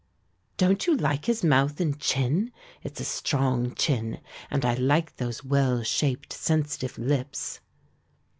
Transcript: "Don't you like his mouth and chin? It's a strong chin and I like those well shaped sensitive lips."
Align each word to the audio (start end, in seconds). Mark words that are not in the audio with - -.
"Don't 0.57 0.87
you 0.87 0.97
like 0.97 1.25
his 1.25 1.43
mouth 1.43 1.79
and 1.79 1.99
chin? 1.99 2.51
It's 2.81 2.99
a 2.99 3.03
strong 3.05 3.75
chin 3.75 4.19
and 4.49 4.65
I 4.65 4.73
like 4.73 5.17
those 5.17 5.43
well 5.43 5.83
shaped 5.83 6.33
sensitive 6.33 6.97
lips." 6.97 7.59